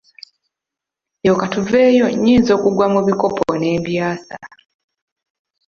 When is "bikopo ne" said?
3.07-3.69